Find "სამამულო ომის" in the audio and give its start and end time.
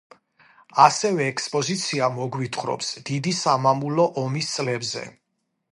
3.43-4.53